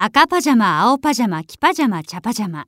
[0.00, 2.66] 赤パジャマ、青パジャマ、黄パジャマ、茶パジャマ。